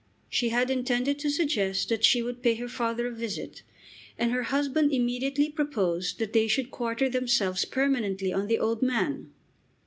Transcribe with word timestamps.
She 0.31 0.49
had 0.49 0.71
intended 0.71 1.19
to 1.19 1.29
suggest 1.29 1.89
that 1.89 2.03
she 2.03 2.23
would 2.23 2.41
pay 2.41 2.55
her 2.55 2.67
father 2.67 3.05
a 3.05 3.11
visit, 3.11 3.61
and 4.17 4.31
her 4.31 4.41
husband 4.49 4.91
immediately 4.91 5.47
proposed 5.51 6.17
that 6.17 6.33
they 6.33 6.47
should 6.47 6.71
quarter 6.71 7.07
themselves 7.07 7.65
permanently 7.65 8.33
on 8.33 8.47
the 8.47 8.57
old 8.57 8.81
man! 8.81 9.31